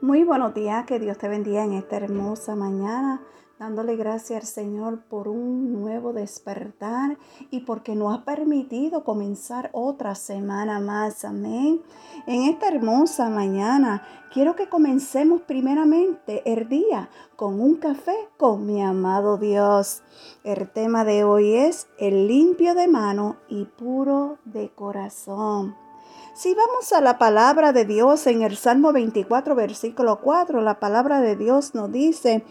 [0.00, 3.20] Muy buenos días, que Dios te bendiga en esta hermosa mañana,
[3.58, 7.18] dándole gracias al Señor por un nuevo despertar
[7.50, 11.24] y porque nos ha permitido comenzar otra semana más.
[11.24, 11.82] Amén.
[12.28, 18.80] En esta hermosa mañana quiero que comencemos primeramente el día con un café con mi
[18.80, 20.04] amado Dios.
[20.44, 25.87] El tema de hoy es el limpio de mano y puro de corazón.
[26.34, 31.20] Si vamos a la palabra de Dios en el Salmo 24, versículo 4, la palabra
[31.20, 32.44] de Dios nos dice,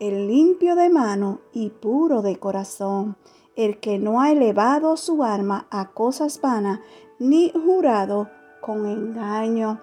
[0.00, 3.16] el limpio de mano y puro de corazón,
[3.56, 6.80] el que no ha elevado su alma a cosas vanas,
[7.18, 8.28] ni jurado
[8.60, 9.80] con engaño.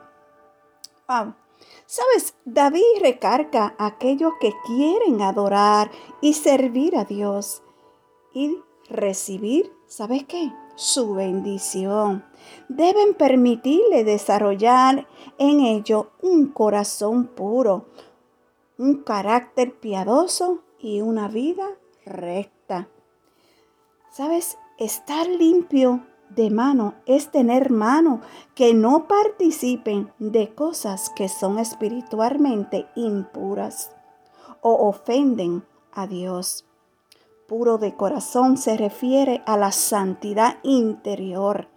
[1.86, 7.64] Sabes, David recarga a aquellos que quieren adorar y servir a Dios
[8.34, 8.58] y
[8.90, 10.52] recibir, ¿sabes qué?
[10.76, 12.24] Su bendición.
[12.70, 15.08] Deben permitirle desarrollar
[15.38, 17.86] en ello un corazón puro,
[18.78, 21.68] un carácter piadoso y una vida
[22.06, 22.90] recta.
[24.12, 24.58] ¿Sabes?
[24.78, 28.22] Estar limpio de mano es tener mano
[28.56, 33.96] que no participen de cosas que son espiritualmente impuras
[34.62, 36.66] o ofenden a Dios
[37.48, 41.68] puro de corazón se refiere a la santidad interior,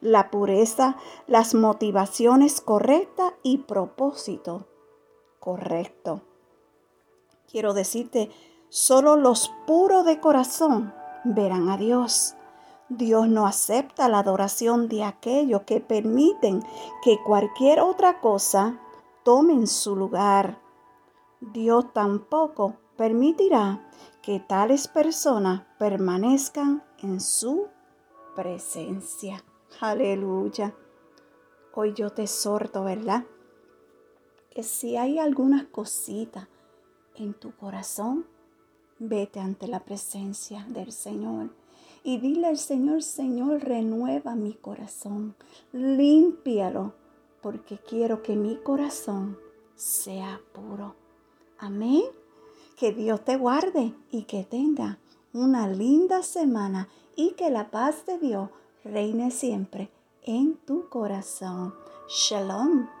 [0.00, 4.66] la pureza, las motivaciones correctas y propósito
[5.38, 6.22] correcto.
[7.50, 8.30] Quiero decirte,
[8.68, 10.92] solo los puros de corazón
[11.24, 12.34] verán a Dios.
[12.90, 16.62] Dios no acepta la adoración de aquellos que permiten
[17.02, 18.78] que cualquier otra cosa
[19.24, 20.58] tome su lugar.
[21.40, 23.88] Dios tampoco permitirá
[24.22, 27.68] que tales personas permanezcan en su
[28.34, 29.42] presencia.
[29.80, 30.74] Aleluya.
[31.74, 33.24] Hoy yo te exhorto, ¿verdad?
[34.50, 36.48] Que si hay alguna cosita
[37.14, 38.26] en tu corazón,
[38.98, 41.50] vete ante la presencia del Señor
[42.02, 45.36] y dile al Señor, Señor, renueva mi corazón,
[45.72, 46.94] límpialo,
[47.40, 49.38] porque quiero que mi corazón
[49.76, 50.96] sea puro.
[51.58, 52.02] Amén.
[52.78, 54.98] Que Dios te guarde y que tenga
[55.32, 58.50] una linda semana y que la paz de Dios
[58.84, 59.90] reine siempre
[60.22, 61.74] en tu corazón.
[62.08, 62.97] Shalom.